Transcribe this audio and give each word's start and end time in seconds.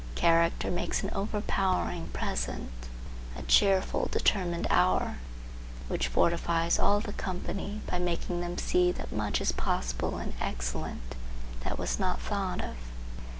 Character 0.15 0.71
makes 0.71 1.03
an 1.03 1.11
overpowering 1.13 2.07
present; 2.07 2.71
a 3.37 3.43
cheerful, 3.43 4.09
determined 4.11 4.65
hour, 4.71 5.17
which 5.89 6.07
fortifies 6.07 6.79
all 6.79 6.99
the 6.99 7.13
company 7.13 7.81
by 7.85 7.99
making 7.99 8.41
them 8.41 8.57
see 8.57 8.91
that 8.93 9.11
much 9.13 9.39
is 9.39 9.51
possible 9.51 10.17
and 10.17 10.33
excellent 10.41 11.13
that 11.59 11.77
was 11.77 11.99
not 11.99 12.19
thought 12.19 12.61
of. 12.61 12.77